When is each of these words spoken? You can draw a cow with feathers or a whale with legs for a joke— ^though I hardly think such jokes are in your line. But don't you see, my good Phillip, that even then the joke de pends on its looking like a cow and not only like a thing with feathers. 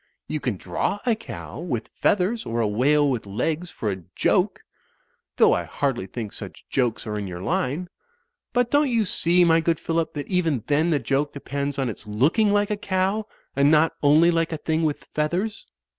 You 0.27 0.39
can 0.39 0.57
draw 0.57 0.97
a 1.05 1.13
cow 1.15 1.59
with 1.59 1.91
feathers 2.01 2.43
or 2.43 2.59
a 2.59 2.67
whale 2.67 3.07
with 3.07 3.27
legs 3.27 3.69
for 3.69 3.91
a 3.91 4.01
joke— 4.15 4.61
^though 5.37 5.55
I 5.55 5.65
hardly 5.65 6.07
think 6.07 6.33
such 6.33 6.65
jokes 6.71 7.05
are 7.05 7.19
in 7.19 7.27
your 7.27 7.43
line. 7.43 7.87
But 8.51 8.71
don't 8.71 8.89
you 8.89 9.05
see, 9.05 9.45
my 9.45 9.59
good 9.61 9.79
Phillip, 9.79 10.13
that 10.15 10.25
even 10.25 10.63
then 10.65 10.89
the 10.89 10.97
joke 10.97 11.33
de 11.33 11.39
pends 11.39 11.77
on 11.77 11.87
its 11.87 12.07
looking 12.07 12.49
like 12.51 12.71
a 12.71 12.77
cow 12.77 13.27
and 13.55 13.69
not 13.69 13.93
only 14.01 14.31
like 14.31 14.51
a 14.51 14.57
thing 14.57 14.81
with 14.81 15.03
feathers. 15.13 15.67